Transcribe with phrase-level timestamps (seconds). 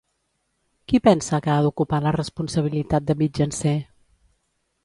[0.93, 3.79] Qui pensa que ha d'ocupar la responsabilitat de mitjancer?